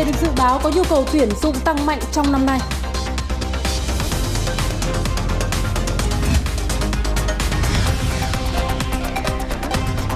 [0.00, 2.58] nghề được dự báo có nhu cầu tuyển dụng tăng mạnh trong năm nay.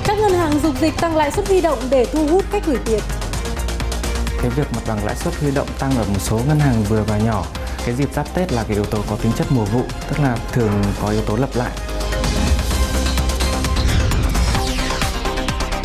[0.04, 2.78] Các ngân hàng dục dịch tăng lãi suất huy động để thu hút khách gửi
[2.84, 3.00] tiền.
[4.42, 7.02] Cái việc mặt bằng lãi suất huy động tăng ở một số ngân hàng vừa
[7.02, 7.44] và nhỏ,
[7.86, 10.36] cái dịp giáp Tết là cái yếu tố có tính chất mùa vụ, tức là
[10.52, 11.70] thường có yếu tố lặp lại.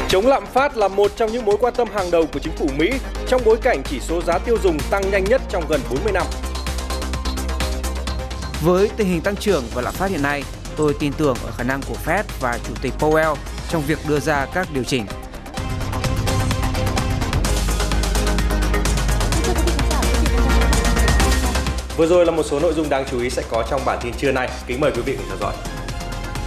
[0.10, 2.68] Chống lạm phát là một trong những mối quan tâm hàng đầu của chính phủ
[2.78, 2.92] Mỹ
[3.30, 6.26] trong bối cảnh chỉ số giá tiêu dùng tăng nhanh nhất trong gần 40 năm.
[8.62, 10.44] Với tình hình tăng trưởng và lạm phát hiện nay,
[10.76, 13.36] tôi tin tưởng ở khả năng của Fed và Chủ tịch Powell
[13.70, 15.06] trong việc đưa ra các điều chỉnh.
[21.98, 24.14] Vừa rồi là một số nội dung đáng chú ý sẽ có trong bản tin
[24.14, 24.50] trưa nay.
[24.68, 25.54] Kính mời quý vị cùng theo dõi.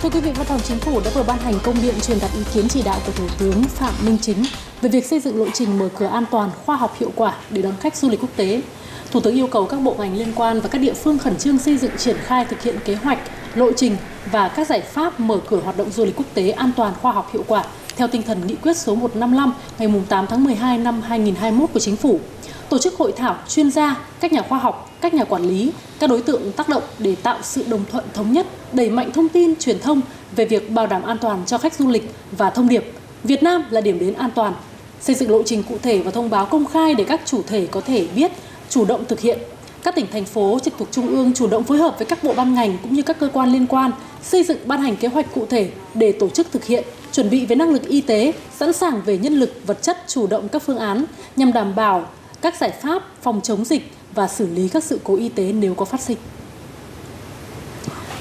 [0.03, 2.31] Thưa quý vị, Văn phòng Chính phủ đã vừa ban hành công điện truyền đạt
[2.35, 4.45] ý kiến chỉ đạo của Thủ tướng Phạm Minh Chính
[4.81, 7.63] về việc xây dựng lộ trình mở cửa an toàn, khoa học hiệu quả để
[7.63, 8.63] đón khách du lịch quốc tế.
[9.11, 11.59] Thủ tướng yêu cầu các bộ ngành liên quan và các địa phương khẩn trương
[11.59, 13.19] xây dựng triển khai thực hiện kế hoạch,
[13.55, 13.97] lộ trình
[14.31, 17.13] và các giải pháp mở cửa hoạt động du lịch quốc tế an toàn, khoa
[17.13, 17.65] học hiệu quả
[17.97, 21.97] theo tinh thần nghị quyết số 155 ngày 8 tháng 12 năm 2021 của Chính
[21.97, 22.21] phủ
[22.69, 26.11] tổ chức hội thảo chuyên gia, các nhà khoa học, các nhà quản lý, các
[26.11, 29.57] đối tượng tác động để tạo sự đồng thuận thống nhất, đẩy mạnh thông tin,
[29.57, 30.01] truyền thông
[30.37, 32.93] về việc bảo đảm an toàn cho khách du lịch và thông điệp
[33.25, 34.55] Việt Nam là điểm đến an toàn,
[35.01, 37.67] xây dựng lộ trình cụ thể và thông báo công khai để các chủ thể
[37.67, 38.33] có thể biết,
[38.69, 39.39] chủ động thực hiện.
[39.83, 42.35] Các tỉnh thành phố trực thuộc trung ương chủ động phối hợp với các bộ
[42.35, 43.91] ban ngành cũng như các cơ quan liên quan
[44.23, 47.47] xây dựng ban hành kế hoạch cụ thể để tổ chức thực hiện, chuẩn bị
[47.47, 50.63] về năng lực y tế, sẵn sàng về nhân lực, vật chất, chủ động các
[50.63, 51.05] phương án
[51.37, 52.07] nhằm đảm bảo
[52.41, 55.75] các giải pháp phòng chống dịch và xử lý các sự cố y tế nếu
[55.75, 56.17] có phát sinh.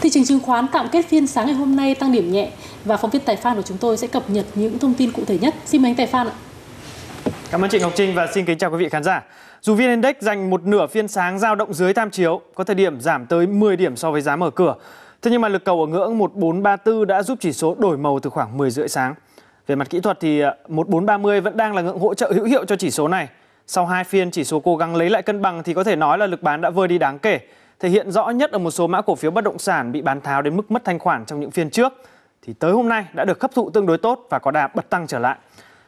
[0.02, 2.52] Thị trường chứng khoán tạm kết phiên sáng ngày hôm nay tăng điểm nhẹ
[2.86, 5.24] và phóng viên Tài Phan của chúng tôi sẽ cập nhật những thông tin cụ
[5.28, 5.56] thể nhất.
[5.66, 6.34] Xin mời anh Tài Phan ạ.
[7.52, 9.24] Cảm ơn chị Ngọc Trinh và xin kính chào quý vị khán giả.
[9.62, 12.76] Dù VN Index dành một nửa phiên sáng giao động dưới tham chiếu, có thời
[12.76, 14.76] điểm giảm tới 10 điểm so với giá mở cửa.
[15.22, 18.30] Thế nhưng mà lực cầu ở ngưỡng 1434 đã giúp chỉ số đổi màu từ
[18.30, 19.16] khoảng 10 rưỡi sáng.
[19.68, 22.66] Về mặt kỹ thuật thì à, 1430 vẫn đang là ngưỡng hỗ trợ hữu hiệu
[22.66, 23.28] cho chỉ số này.
[23.74, 26.18] Sau hai phiên chỉ số cố gắng lấy lại cân bằng thì có thể nói
[26.18, 27.40] là lực bán đã vơi đi đáng kể.
[27.80, 30.22] Thể hiện rõ nhất ở một số mã cổ phiếu bất động sản bị bán
[30.22, 31.94] tháo đến mức mất thanh khoản trong những phiên trước
[32.42, 34.90] thì tới hôm nay đã được hấp thụ tương đối tốt và có đà bật
[34.90, 35.38] tăng trở lại.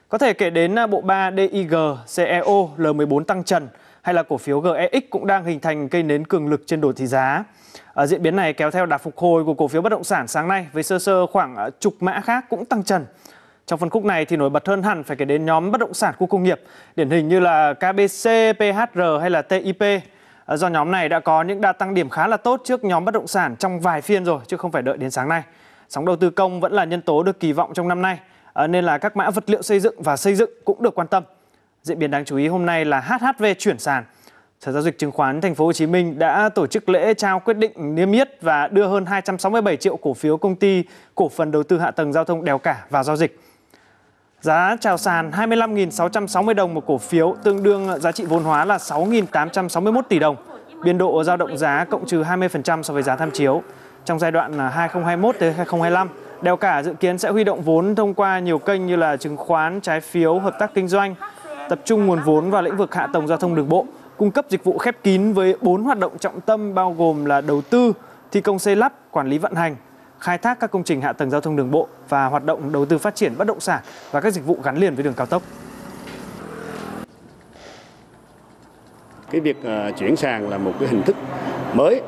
[0.09, 1.73] Có thể kể đến à, bộ 3 DIG,
[2.15, 3.67] CEO, L14 tăng trần
[4.01, 6.93] hay là cổ phiếu GEX cũng đang hình thành cây nến cường lực trên đồ
[6.93, 7.43] thị giá.
[7.93, 10.27] Ở diễn biến này kéo theo đà phục hồi của cổ phiếu bất động sản
[10.27, 13.05] sáng nay với sơ sơ khoảng à, chục mã khác cũng tăng trần.
[13.67, 15.93] Trong phân khúc này thì nổi bật hơn hẳn phải kể đến nhóm bất động
[15.93, 16.61] sản khu công nghiệp,
[16.95, 18.29] điển hình như là KBC,
[18.59, 20.03] PHR hay là TIP.
[20.45, 23.05] Ờ, do nhóm này đã có những đà tăng điểm khá là tốt trước nhóm
[23.05, 25.43] bất động sản trong vài phiên rồi chứ không phải đợi đến sáng nay.
[25.89, 28.19] Sóng đầu tư công vẫn là nhân tố được kỳ vọng trong năm nay
[28.53, 31.07] ờ, nên là các mã vật liệu xây dựng và xây dựng cũng được quan
[31.07, 31.23] tâm.
[31.83, 34.03] Diễn biến đáng chú ý hôm nay là HHV chuyển sàn.
[34.59, 37.39] Sở giao dịch chứng khoán Thành phố Hồ Chí Minh đã tổ chức lễ trao
[37.39, 40.83] quyết định niêm yết và đưa hơn 267 triệu cổ phiếu công ty
[41.15, 43.39] cổ phần đầu tư hạ tầng giao thông đèo cả vào giao dịch.
[44.43, 48.77] Giá chào sàn 25.660 đồng một cổ phiếu, tương đương giá trị vốn hóa là
[48.77, 50.35] 6.861 tỷ đồng.
[50.83, 53.61] Biên độ giao động giá cộng trừ 20% so với giá tham chiếu.
[54.05, 56.09] Trong giai đoạn à, 2021 tới 2025,
[56.41, 59.37] Đèo cả dự kiến sẽ huy động vốn thông qua nhiều kênh như là chứng
[59.37, 61.15] khoán, trái phiếu, hợp tác kinh doanh,
[61.69, 63.85] tập trung nguồn vốn vào lĩnh vực hạ tầng giao thông đường bộ,
[64.17, 67.41] cung cấp dịch vụ khép kín với 4 hoạt động trọng tâm bao gồm là
[67.41, 67.93] đầu tư,
[68.31, 69.75] thi công xây lắp, quản lý vận hành,
[70.23, 72.85] khai thác các công trình hạ tầng giao thông đường bộ và hoạt động đầu
[72.85, 75.25] tư phát triển bất động sản và các dịch vụ gắn liền với đường cao
[75.25, 75.41] tốc.
[79.31, 81.15] Cái việc ờ, chuyển sang là một cái hình thức
[81.73, 82.01] mới,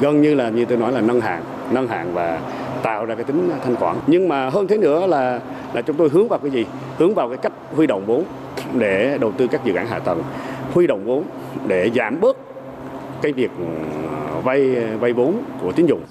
[0.00, 2.40] gần như là như tôi nói là nâng hạng, nâng hạng và
[2.82, 3.96] tạo ra cái tính thanh khoản.
[4.06, 5.40] Nhưng mà hơn thế nữa là
[5.72, 6.66] là chúng tôi hướng vào cái gì?
[6.98, 8.24] Hướng vào cái cách huy động vốn
[8.74, 10.22] để đầu tư các dự án hạ tầng,
[10.74, 11.24] huy động vốn
[11.66, 12.36] để giảm bớt
[13.22, 14.60] cái việc ờ, vay
[15.00, 16.02] vay vốn của tín dụng.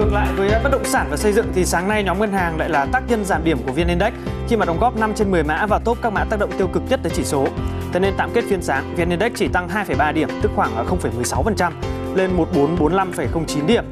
[0.00, 2.32] Ngược lại với uh, bất động sản và xây dựng thì sáng nay nhóm ngân
[2.32, 4.12] hàng lại là tác nhân giảm điểm của VN Index
[4.48, 6.68] khi mà đóng góp 5 trên 10 mã vào top các mã tác động tiêu
[6.72, 7.46] cực nhất tới chỉ số.
[7.92, 11.04] Thế nên tạm kết phiên sáng, VN Index chỉ tăng 2,3 điểm, tức khoảng uh,
[11.04, 11.72] 0,16%
[12.14, 13.84] lên 1445,09 điểm.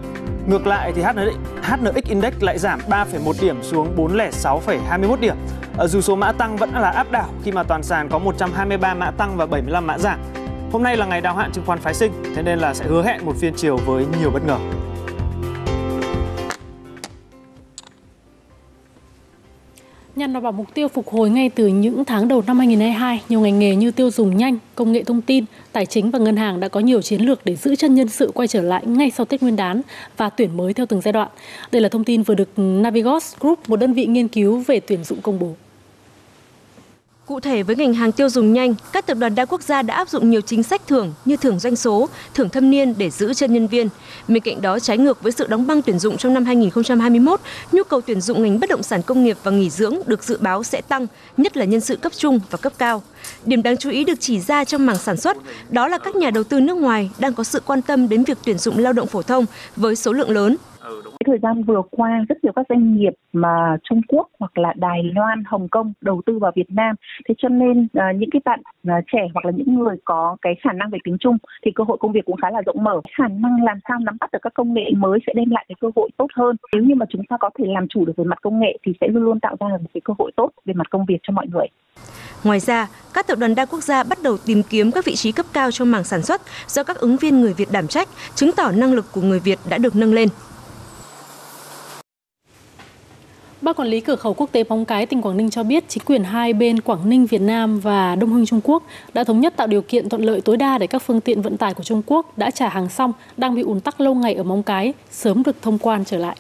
[0.47, 5.37] Ngược lại thì HNX, HNX Index lại giảm 3,1 điểm xuống 406,21 điểm.
[5.77, 8.95] Ở dù số mã tăng vẫn là áp đảo khi mà toàn sàn có 123
[8.95, 10.19] mã tăng và 75 mã giảm.
[10.73, 13.03] Hôm nay là ngày đáo hạn chứng khoán phái sinh, thế nên là sẽ hứa
[13.03, 14.59] hẹn một phiên chiều với nhiều bất ngờ.
[20.19, 23.59] Nhằm vào mục tiêu phục hồi ngay từ những tháng đầu năm 2022, nhiều ngành
[23.59, 26.69] nghề như tiêu dùng nhanh, công nghệ thông tin, tài chính và ngân hàng đã
[26.69, 29.43] có nhiều chiến lược để giữ chân nhân sự quay trở lại ngay sau Tết
[29.43, 29.83] Nguyên đán
[30.17, 31.29] và tuyển mới theo từng giai đoạn.
[31.73, 35.05] Đây là thông tin vừa được Navigos Group, một đơn vị nghiên cứu về tuyển
[35.05, 35.55] dụng công bố.
[37.29, 39.95] Cụ thể với ngành hàng tiêu dùng nhanh, các tập đoàn đa quốc gia đã
[39.95, 43.35] áp dụng nhiều chính sách thưởng như thưởng doanh số, thưởng thâm niên để giữ
[43.35, 43.89] chân nhân viên.
[44.29, 47.41] Bên cạnh đó, trái ngược với sự đóng băng tuyển dụng trong năm 2021,
[47.73, 50.39] nhu cầu tuyển dụng ngành bất động sản công nghiệp và nghỉ dưỡng được dự
[50.41, 53.03] báo sẽ tăng, nhất là nhân sự cấp trung và cấp cao.
[53.45, 55.37] Điểm đáng chú ý được chỉ ra trong mảng sản xuất,
[55.71, 58.39] đó là các nhà đầu tư nước ngoài đang có sự quan tâm đến việc
[58.45, 59.45] tuyển dụng lao động phổ thông
[59.77, 60.57] với số lượng lớn
[61.29, 65.03] thời gian vừa qua rất nhiều các doanh nghiệp mà Trung Quốc hoặc là Đài
[65.15, 66.97] Loan, Hồng Kông đầu tư vào Việt Nam.
[67.29, 70.55] Thế cho nên uh, những cái bạn uh, trẻ hoặc là những người có cái
[70.63, 73.01] khả năng về tiếng Trung thì cơ hội công việc cũng khá là rộng mở.
[73.19, 75.77] Khả năng làm sao nắm bắt được các công nghệ mới sẽ đem lại cái
[75.81, 76.57] cơ hội tốt hơn.
[76.73, 78.93] Nếu như mà chúng ta có thể làm chủ được về mặt công nghệ thì
[79.01, 81.33] sẽ luôn luôn tạo ra một cái cơ hội tốt về mặt công việc cho
[81.33, 81.67] mọi người.
[82.45, 85.33] Ngoài ra, các tập đoàn đa quốc gia bắt đầu tìm kiếm các vị trí
[85.33, 88.51] cấp cao trong mảng sản xuất do các ứng viên người Việt đảm trách, chứng
[88.57, 90.29] tỏ năng lực của người Việt đã được nâng lên.
[93.63, 96.03] Ban quản lý cửa khẩu quốc tế Móng Cái tỉnh Quảng Ninh cho biết chính
[96.07, 98.83] quyền hai bên Quảng Ninh Việt Nam và Đông Hưng Trung Quốc
[99.15, 101.57] đã thống nhất tạo điều kiện thuận lợi tối đa để các phương tiện vận
[101.57, 104.43] tải của Trung Quốc đã trả hàng xong đang bị ùn tắc lâu ngày ở
[104.43, 106.37] Móng Cái sớm được thông quan trở lại.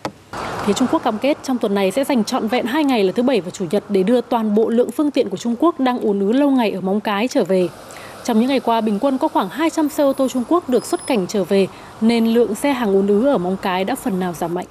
[0.64, 3.12] Phía Trung Quốc cam kết trong tuần này sẽ dành trọn vẹn hai ngày là
[3.12, 5.80] thứ Bảy và Chủ nhật để đưa toàn bộ lượng phương tiện của Trung Quốc
[5.80, 7.68] đang ùn ứ lâu ngày ở Móng Cái trở về.
[8.24, 10.84] Trong những ngày qua, bình quân có khoảng 200 xe ô tô Trung Quốc được
[10.84, 11.66] xuất cảnh trở về,
[12.00, 14.66] nên lượng xe hàng ùn ứ ở Móng Cái đã phần nào giảm mạnh.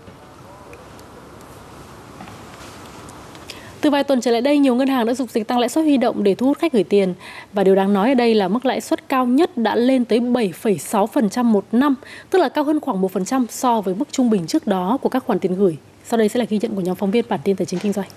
[3.82, 5.86] Từ vài tuần trở lại đây, nhiều ngân hàng đã dục dịch tăng lãi suất
[5.86, 7.14] huy động để thu hút khách gửi tiền.
[7.54, 10.20] Và điều đáng nói ở đây là mức lãi suất cao nhất đã lên tới
[10.20, 11.96] 7,6% một năm,
[12.30, 15.24] tức là cao hơn khoảng 1% so với mức trung bình trước đó của các
[15.26, 15.78] khoản tiền gửi.
[16.06, 17.94] Sau đây sẽ là ghi nhận của nhóm phóng viên bản tin tài chính kinh
[17.94, 18.08] doanh.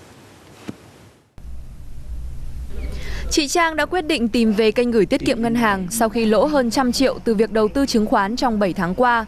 [3.31, 6.25] Chị Trang đã quyết định tìm về kênh gửi tiết kiệm ngân hàng sau khi
[6.25, 9.25] lỗ hơn trăm triệu từ việc đầu tư chứng khoán trong 7 tháng qua.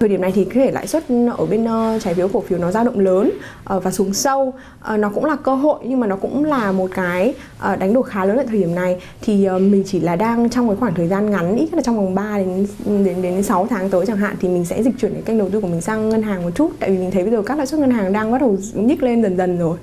[0.00, 1.04] Thời điểm này thì có thể lãi suất
[1.38, 3.30] ở bên ờ, trái phiếu cổ phiếu nó dao động lớn
[3.64, 6.72] ờ, và xuống sâu ờ, nó cũng là cơ hội nhưng mà nó cũng là
[6.72, 7.34] một cái
[7.78, 10.76] đánh đổi khá lớn ở thời điểm này thì mình chỉ là đang trong cái
[10.76, 12.66] khoảng thời gian ngắn ít là trong vòng 3 đến
[13.04, 15.50] đến đến 6 tháng tới chẳng hạn thì mình sẽ dịch chuyển cái kênh đầu
[15.50, 17.58] tư của mình sang ngân hàng một chút tại vì mình thấy bây giờ các
[17.58, 19.78] lãi suất ngân hàng đang bắt đầu nhích lên dần dần rồi.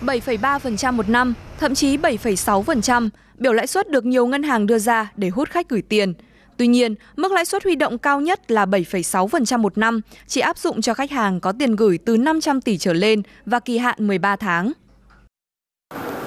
[0.00, 3.08] 7,3% một năm, thậm chí 7,6%,
[3.38, 6.14] biểu lãi suất được nhiều ngân hàng đưa ra để hút khách gửi tiền.
[6.56, 10.58] Tuy nhiên, mức lãi suất huy động cao nhất là 7,6% một năm, chỉ áp
[10.58, 14.06] dụng cho khách hàng có tiền gửi từ 500 tỷ trở lên và kỳ hạn
[14.06, 14.72] 13 tháng.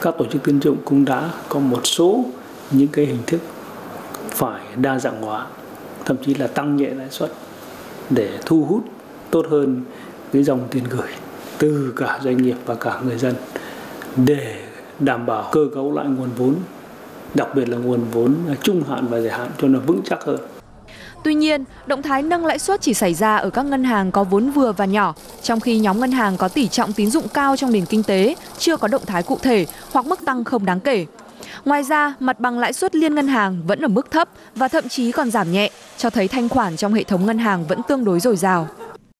[0.01, 2.25] Các tổ chức tín dụng cũng đã có một số
[2.71, 3.41] những cái hình thức
[4.29, 5.47] phải đa dạng hóa,
[6.05, 7.33] thậm chí là tăng nhẹ lãi suất
[8.09, 8.83] để thu hút
[9.31, 9.81] tốt hơn
[10.33, 11.09] cái dòng tiền gửi
[11.57, 13.35] từ cả doanh nghiệp và cả người dân
[14.15, 14.63] để
[14.99, 16.55] đảm bảo cơ cấu lại nguồn vốn
[17.33, 20.39] đặc biệt là nguồn vốn trung hạn và dài hạn cho nó vững chắc hơn.
[21.23, 24.23] Tuy nhiên, động thái nâng lãi suất chỉ xảy ra ở các ngân hàng có
[24.23, 27.57] vốn vừa và nhỏ, trong khi nhóm ngân hàng có tỷ trọng tín dụng cao
[27.57, 30.79] trong nền kinh tế chưa có động thái cụ thể hoặc mức tăng không đáng
[30.79, 31.05] kể.
[31.65, 34.89] Ngoài ra, mặt bằng lãi suất liên ngân hàng vẫn ở mức thấp và thậm
[34.89, 38.03] chí còn giảm nhẹ, cho thấy thanh khoản trong hệ thống ngân hàng vẫn tương
[38.03, 38.67] đối dồi dào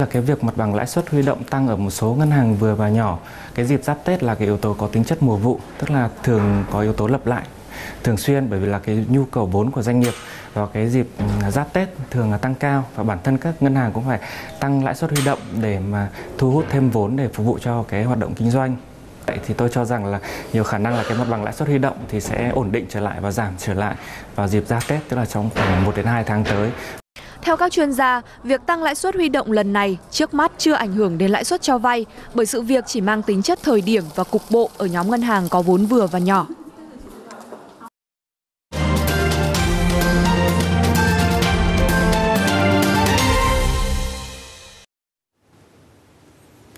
[0.03, 2.55] là cái việc mặt bằng lãi suất huy động tăng ở một số ngân hàng
[2.55, 3.19] vừa và nhỏ
[3.55, 6.09] cái dịp giáp tết là cái yếu tố có tính chất mùa vụ tức là
[6.23, 7.43] thường có yếu tố lặp lại
[8.03, 10.13] thường xuyên bởi vì là cái nhu cầu vốn của doanh nghiệp
[10.53, 13.75] vào cái dịp ừ, giáp Tết thường là tăng cao và bản thân các ngân
[13.75, 14.19] hàng cũng phải
[14.59, 17.83] tăng lãi suất huy động để mà thu hút thêm vốn để phục vụ cho
[17.87, 18.75] cái hoạt động kinh doanh.
[19.25, 20.19] Vậy thì tôi cho rằng là
[20.53, 22.85] nhiều khả năng là cái mặt bằng lãi suất huy động thì sẽ ổn định
[22.89, 23.95] trở lại và giảm trở lại
[24.35, 26.71] vào dịp giáp Tết tức là trong khoảng 1 đến 2 tháng tới.
[27.41, 30.73] Theo các chuyên gia, việc tăng lãi suất huy động lần này trước mắt chưa
[30.73, 33.81] ảnh hưởng đến lãi suất cho vay bởi sự việc chỉ mang tính chất thời
[33.81, 36.47] điểm và cục bộ ở nhóm ngân hàng có vốn vừa và nhỏ.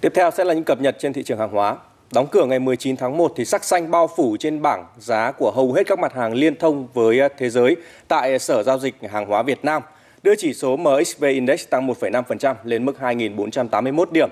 [0.01, 1.77] Tiếp theo sẽ là những cập nhật trên thị trường hàng hóa.
[2.13, 5.51] Đóng cửa ngày 19 tháng 1 thì sắc xanh bao phủ trên bảng giá của
[5.55, 7.75] hầu hết các mặt hàng liên thông với à, thế giới
[8.07, 9.81] tại Sở Giao dịch Hàng hóa Việt Nam,
[10.23, 14.29] đưa chỉ số MXV Index tăng 1,5% lên mức 2.481 điểm.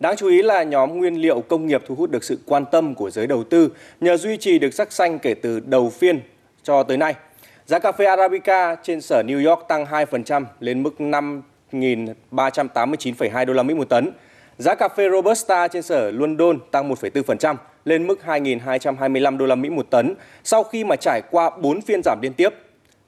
[0.00, 2.94] Đáng chú ý là nhóm nguyên liệu công nghiệp thu hút được sự quan tâm
[2.94, 3.68] của giới đầu tư
[4.00, 6.20] nhờ duy trì được sắc xanh kể từ đầu phiên
[6.62, 7.14] cho tới nay.
[7.66, 13.62] Giá cà phê Arabica trên sở New York tăng 2% lên mức 5.389,2 đô la
[13.62, 14.10] Mỹ một tấn.
[14.58, 19.70] Giá cà phê Robusta trên sở London tăng 1,4% lên mức 2.225 đô la Mỹ
[19.70, 22.48] một tấn sau khi mà trải qua 4 phiên giảm liên tiếp.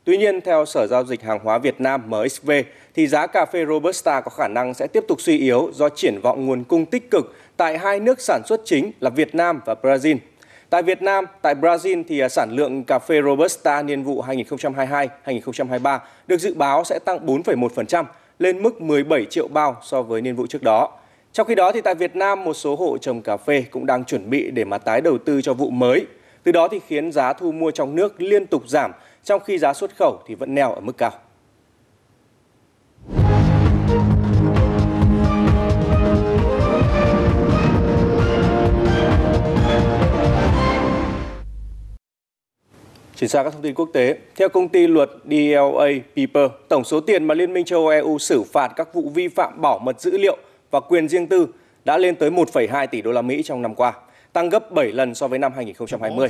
[0.05, 2.51] Tuy nhiên, theo Sở Giao dịch Hàng hóa Việt Nam MXV,
[2.95, 6.21] thì giá cà phê Robusta có khả năng sẽ tiếp tục suy yếu do triển
[6.23, 9.75] vọng nguồn cung tích cực tại hai nước sản xuất chính là Việt Nam và
[9.83, 10.17] Brazil–
[10.71, 15.99] Tại Việt Nam, tại Brazil thì à, sản lượng cà phê Robusta niên vụ 2022-2023
[16.27, 18.05] được dự báo sẽ tăng 4,1%
[18.39, 20.99] lên mức 17 triệu bao so với niên vụ trước đó.
[21.33, 24.05] Trong khi đó thì tại Việt Nam một số hộ trồng cà phê cũng đang
[24.05, 26.07] chuẩn bị để mà tái đầu tư cho vụ mới.
[26.43, 28.93] Từ đó thì khiến giá thu mua trong nước liên tục giảm
[29.25, 31.13] trong khi giá xuất khẩu thì vẫn neo ở mức cao.
[43.17, 47.01] Chuyển sang các thông tin quốc tế, theo công ty luật DLA Piper, tổng số
[47.01, 50.01] tiền mà Liên minh châu Âu EU xử phạt các vụ vi phạm bảo mật
[50.01, 50.37] dữ liệu
[50.71, 51.49] và quyền riêng tư
[51.85, 53.93] đã lên tới 1,2 tỷ đô la Mỹ trong năm qua,
[54.33, 56.29] tăng gấp 7 lần so với năm 2020.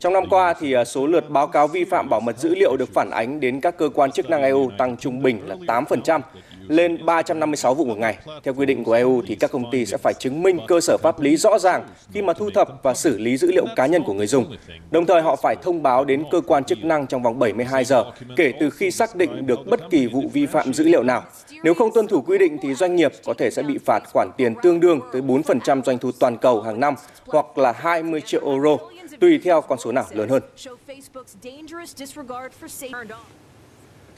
[0.00, 2.76] Trong năm qua thì à, số lượt báo cáo vi phạm bảo mật dữ liệu
[2.76, 6.20] được phản ánh đến các cơ quan chức năng EU tăng trung bình là 8%,
[6.68, 8.18] lên 356 vụ một ngày.
[8.42, 10.96] Theo quy định của EU thì các công ty sẽ phải chứng minh cơ sở
[11.02, 14.02] pháp lý rõ ràng khi mà thu thập và xử lý dữ liệu cá nhân
[14.02, 14.56] của người dùng.
[14.90, 18.04] Đồng thời họ phải thông báo đến cơ quan chức năng trong vòng 72 giờ
[18.36, 21.24] kể từ khi xác định được bất kỳ vụ vi phạm dữ liệu nào.
[21.64, 24.30] Nếu không tuân thủ quy định thì doanh nghiệp có thể sẽ bị phạt khoản
[24.36, 26.94] tiền tương đương tới 4% doanh thu toàn cầu hàng năm
[27.32, 28.76] hoặc là 20 triệu euro,
[29.20, 30.42] tùy theo con số nào lớn hơn.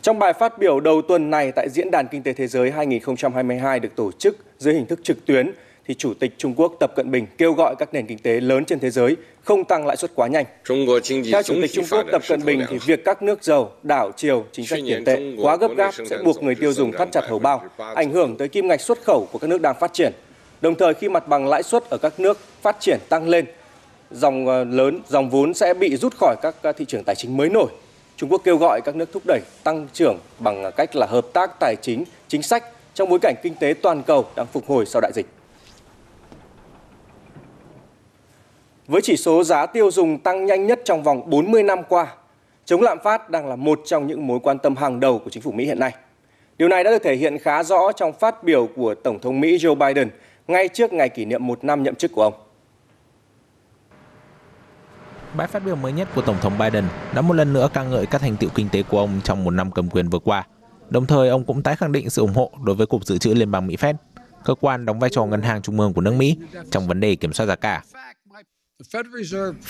[0.03, 3.81] Trong bài phát biểu đầu tuần này tại Diễn đàn Kinh tế Thế giới 2022
[3.81, 5.53] được tổ chức dưới hình thức trực tuyến,
[5.87, 8.65] thì Chủ tịch Trung Quốc Tập Cận Bình kêu gọi các nền kinh tế lớn
[8.65, 10.45] trên thế giới không tăng lãi suất quá nhanh.
[11.33, 14.45] Theo Chủ tịch Trung Quốc Tập Cận Bình thì việc các nước giàu đảo chiều
[14.53, 17.39] chính sách tiền tệ quá gấp gáp sẽ buộc người tiêu dùng thắt chặt hầu
[17.39, 17.65] bao,
[17.95, 20.13] ảnh hưởng tới kim ngạch xuất khẩu của các nước đang phát triển.
[20.63, 23.45] Đồng thời khi mặt bằng lãi suất ở các nước phát triển tăng lên,
[24.11, 27.49] dòng ờ, lớn dòng vốn sẽ bị rút khỏi các thị trường tài chính mới
[27.49, 27.71] nổi
[28.17, 31.51] Trung Quốc kêu gọi các nước thúc đẩy tăng trưởng bằng cách là hợp tác
[31.61, 32.65] tài chính, chính sách
[32.95, 35.27] trong bối cảnh kinh tế toàn cầu đang phục hồi sau đại dịch.
[38.87, 42.07] Với chỉ số giá tiêu dùng tăng nhanh nhất trong vòng 40 năm qua,
[42.65, 45.43] chống lạm phát đang là một trong những mối quan tâm hàng đầu của chính
[45.43, 45.93] phủ Mỹ hiện nay.
[46.59, 49.57] Điều này đã được thể hiện khá rõ trong phát biểu của Tổng thống Mỹ
[49.57, 50.09] Joe Biden
[50.49, 52.35] ngay trước ngày kỷ niệm một năm nhậm chức của ông.
[55.37, 56.85] Bài phát biểu mới nhất của Tổng thống Biden
[57.15, 59.51] đã một lần nữa ca ngợi các thành tựu kinh tế của ông trong một
[59.51, 60.47] năm cầm quyền vừa qua.
[60.89, 63.35] Đồng thời, ông cũng tái khẳng định sự ủng hộ đối với Cục Dự trữ
[63.35, 63.95] Liên bang Mỹ Fed,
[64.45, 66.37] cơ quan đóng vai trò ngân hàng trung ương của nước Mỹ
[66.71, 67.83] trong vấn đề kiểm soát giá cả.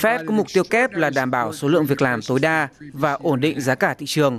[0.00, 3.12] Fed có mục tiêu kép là đảm bảo số lượng việc làm tối đa và
[3.12, 4.38] ổn định giá cả thị trường.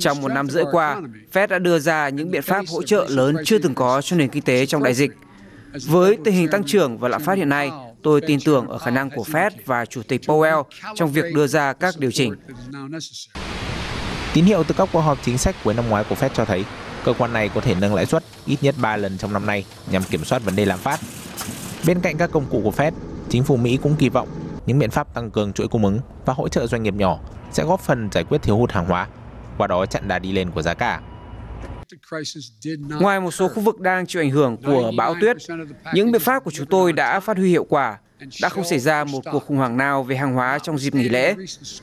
[0.00, 1.00] Trong một năm rưỡi qua,
[1.32, 4.28] Fed đã đưa ra những biện pháp hỗ trợ lớn chưa từng có cho nền
[4.28, 5.10] kinh tế trong đại dịch.
[5.86, 7.70] Với tình hình tăng trưởng và lạm phát hiện nay,
[8.02, 10.62] tôi tin tưởng ở khả năng của Fed và Chủ tịch Powell
[10.94, 12.34] trong việc đưa ra các điều chỉnh.
[14.34, 16.64] Tín hiệu từ các cuộc họp chính sách cuối năm ngoái của Fed cho thấy
[17.04, 19.64] cơ quan này có thể nâng lãi suất ít nhất 3 lần trong năm nay
[19.90, 21.00] nhằm kiểm soát vấn đề lạm phát.
[21.86, 22.92] Bên cạnh các công cụ của Fed,
[23.28, 24.28] chính phủ Mỹ cũng kỳ vọng
[24.66, 27.18] những biện pháp tăng cường chuỗi cung ứng và hỗ trợ doanh nghiệp nhỏ
[27.52, 29.08] sẽ góp phần giải quyết thiếu hụt hàng hóa,
[29.58, 31.00] qua đó chặn đà đi lên của giá cả.
[33.00, 35.36] Ngoài một số khu vực đang chịu ảnh hưởng của bão tuyết,
[35.94, 37.98] những biện pháp của chúng tôi đã phát huy hiệu quả.
[38.42, 41.08] Đã không xảy ra một cuộc khủng hoảng nào về hàng hóa trong dịp nghỉ
[41.08, 41.34] lễ.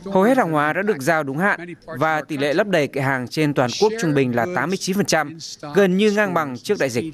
[0.06, 3.02] Hầu hết hàng hóa đã được giao đúng hạn và tỷ lệ lấp đầy kệ
[3.02, 7.14] hàng trên toàn quốc trung bình là 89%, gần như ngang bằng trước đại dịch.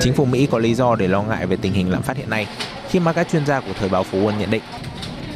[0.00, 2.30] Chính phủ Mỹ có lý do để lo ngại về tình hình lạm phát hiện
[2.30, 2.46] nay
[2.88, 4.62] khi mà các chuyên gia của thời báo Phố Wall nhận định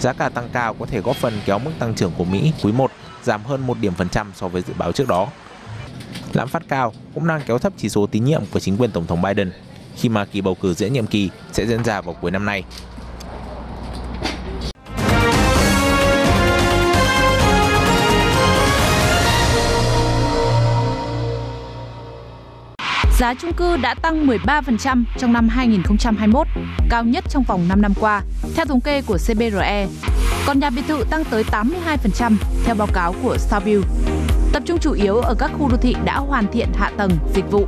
[0.00, 2.73] giá cả tăng cao có thể góp phần kéo mức tăng trưởng của Mỹ quý
[2.73, 2.90] 1
[3.23, 5.29] giảm hơn 1 điểm phần trăm so với dự báo trước đó.
[6.33, 9.07] Lạm phát cao cũng đang kéo thấp chỉ số tín nhiệm của chính quyền Tổng
[9.07, 9.53] thống Biden
[9.97, 12.65] khi mà kỳ bầu cử giữa nhiệm kỳ sẽ diễn ra vào cuối năm nay.
[23.19, 26.47] Giá chung cư đã tăng 13% trong năm 2021,
[26.91, 28.23] cao nhất trong vòng 5 năm qua,
[28.55, 29.87] theo thống kê của CBRE.
[30.47, 33.87] Còn nhà biệt thự tăng tới 82% theo báo cáo của Saville.
[34.52, 37.50] Tập trung chủ yếu ở các khu đô thị đã hoàn thiện hạ tầng, dịch
[37.50, 37.66] vụ.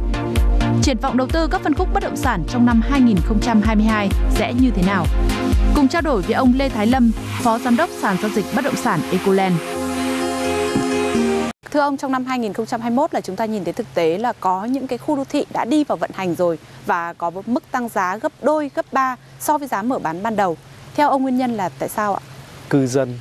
[0.83, 4.71] Triển vọng đầu tư các phân khúc bất động sản trong năm 2022 sẽ như
[4.71, 5.07] thế nào?
[5.75, 7.11] Cùng trao đổi với ông Lê Thái Lâm,
[7.43, 9.55] Phó Giám đốc sàn giao dịch bất động sản Ecoland.
[11.71, 14.87] Thưa ông, trong năm 2021 là chúng ta nhìn thấy thực tế là có những
[14.87, 18.17] cái khu đô thị đã đi vào vận hành rồi và có mức tăng giá
[18.17, 20.57] gấp đôi, gấp ba so với giá mở bán ban đầu.
[20.95, 22.21] Theo ông nguyên nhân là tại sao ạ?
[22.73, 23.19] Cư dân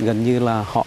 [0.00, 0.86] gần như là họ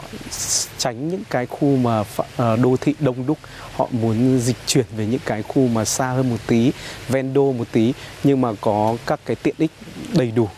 [0.78, 2.04] tránh những cái khu mà
[2.38, 3.38] ờ, đô thị đông đúc.
[3.76, 6.72] Họ muốn dịch chuyển về những cái khu mà xa hơn một tí
[7.10, 7.94] ven đô một tí
[8.24, 9.72] nhưng mà có các cái tiện ích
[10.14, 10.50] đầy đủ.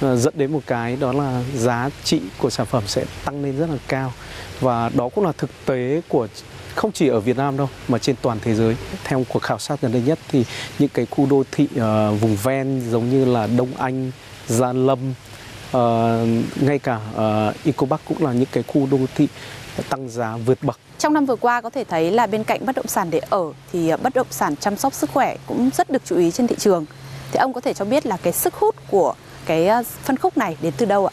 [0.00, 3.56] Ờ, dẫn đến một cái đó là giá trị của sản phẩm sẽ tăng lên
[3.58, 4.12] rất là cao.
[4.60, 6.28] Và đó cũng là thực tế của
[6.74, 8.76] không chỉ ở Việt Nam đâu mà trên toàn thế giới.
[9.04, 10.44] Theo cuộc khảo sát gần đây nhất thì
[10.78, 14.10] những cái khu đô thị uh, vùng ven giống như là Đông Anh,
[14.46, 15.16] Gia Lâm, uh,
[16.60, 19.28] ngay cả uh, Ecopark cũng là những cái khu đô thị
[19.88, 20.78] tăng giá vượt bậc.
[20.98, 23.52] Trong năm vừa qua có thể thấy là bên cạnh bất động sản để ở
[23.72, 26.56] thì bất động sản chăm sóc sức khỏe cũng rất được chú ý trên thị
[26.58, 26.84] trường.
[27.32, 29.14] Thì ông có thể cho biết là cái sức hút của
[29.46, 29.68] cái
[30.04, 31.12] phân khúc này đến từ đâu ạ?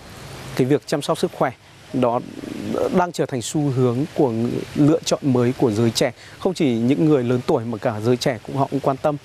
[0.55, 1.51] Cái việc chăm sóc sức khỏe
[1.93, 2.19] đó
[2.95, 4.33] đang trở thành xu hướng của
[4.75, 8.17] lựa chọn mới của giới trẻ không chỉ những người lớn tuổi mà cả giới
[8.17, 9.17] trẻ cũng họ cũng quan tâm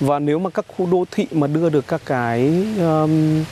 [0.00, 3.44] và nếu mà các khu đô thị mà đưa được các cái um,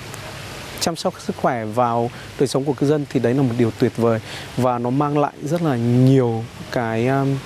[0.82, 3.70] chăm sóc sức khỏe vào đời sống của cư dân thì đấy là một điều
[3.78, 4.20] tuyệt vời
[4.56, 7.36] và nó mang lại rất là nhiều cái um,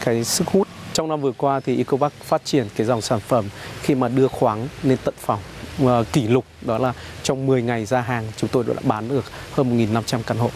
[0.00, 3.44] cái sức hút trong năm vừa qua thì Ecopark phát triển cái dòng sản phẩm
[3.82, 5.40] khi mà đưa khoáng lên tận phòng
[5.84, 6.92] uh, kỷ lục đó là
[7.22, 10.50] trong 10 ngày ra hàng chúng tôi đã bán được hơn 1.500 căn hộ.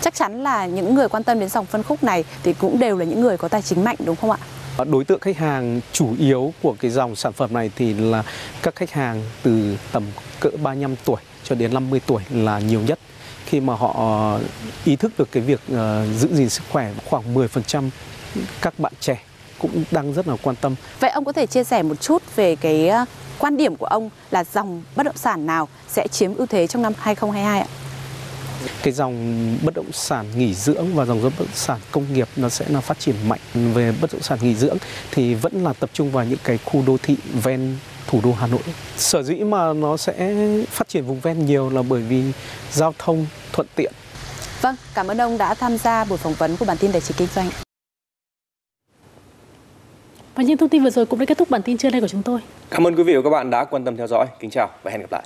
[0.00, 2.96] Chắc chắn là những người quan tâm đến dòng phân khúc này thì cũng đều
[2.96, 4.38] là những người có tài chính mạnh đúng không ạ?
[4.84, 8.22] Đối tượng khách hàng chủ yếu của cái dòng sản phẩm này thì là
[8.62, 10.02] các khách hàng từ tầm
[10.40, 11.20] cỡ 35 tuổi
[11.52, 12.98] cho đến 50 tuổi là nhiều nhất
[13.46, 14.38] khi mà họ
[14.84, 15.78] ý thức được cái việc uh,
[16.20, 17.90] giữ gìn sức khỏe khoảng 10%
[18.60, 19.22] các bạn trẻ
[19.58, 20.74] cũng đang rất là quan tâm.
[21.00, 22.90] Vậy ông có thể chia sẻ một chút về cái
[23.38, 26.82] quan điểm của ông là dòng bất động sản nào sẽ chiếm ưu thế trong
[26.82, 27.66] năm 2022 ạ?
[28.82, 32.48] Cái dòng bất động sản nghỉ dưỡng và dòng bất động sản công nghiệp nó
[32.48, 34.76] sẽ là phát triển mạnh về bất động sản nghỉ dưỡng
[35.10, 37.76] thì vẫn là tập trung vào những cái khu đô thị ven
[38.12, 38.60] thủ đô Hà Nội.
[38.96, 42.22] Sở dĩ mà nó sẽ phát triển vùng ven nhiều là bởi vì
[42.70, 43.92] giao thông thuận tiện.
[44.60, 47.16] Vâng, cảm ơn ông đã tham gia buổi phỏng vấn của bản tin tài chính
[47.16, 47.50] kinh doanh.
[50.34, 52.08] Và những thông tin vừa rồi cũng đã kết thúc bản tin trưa nay của
[52.08, 52.40] chúng tôi.
[52.70, 54.26] Cảm ơn quý vị và các bạn đã quan tâm theo dõi.
[54.40, 55.22] Kính chào và hẹn gặp lại.